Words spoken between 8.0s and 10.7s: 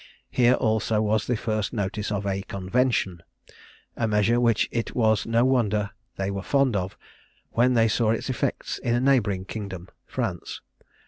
its effects in a neighbouring kingdom (France).